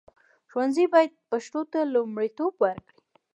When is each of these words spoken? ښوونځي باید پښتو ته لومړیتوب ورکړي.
ښوونځي 0.49 0.85
باید 0.93 1.11
پښتو 1.29 1.61
ته 1.71 1.79
لومړیتوب 1.93 2.53
ورکړي. 2.65 2.99